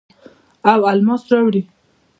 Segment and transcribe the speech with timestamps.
[0.71, 1.61] او الماس راوړي